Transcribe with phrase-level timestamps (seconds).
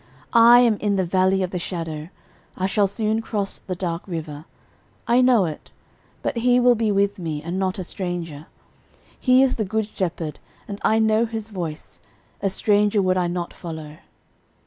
[0.33, 2.09] I am in the Valley of the Shadow
[2.57, 4.45] I shall soon cross the dark river;
[5.07, 5.71] I know it:
[6.23, 8.47] but He will be with me, and 'not a stranger.'
[9.19, 11.99] He is the Good Shepherd, and I know His voice;
[12.41, 13.97] a stranger would I not follow.